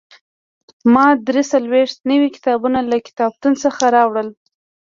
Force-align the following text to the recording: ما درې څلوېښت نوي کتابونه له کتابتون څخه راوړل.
ما 0.93 1.05
درې 1.27 1.43
څلوېښت 1.51 1.97
نوي 2.11 2.29
کتابونه 2.35 2.79
له 2.89 2.97
کتابتون 3.07 3.53
څخه 3.63 3.83
راوړل. 3.95 4.27